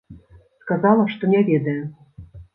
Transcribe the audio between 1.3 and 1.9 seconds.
не ведае.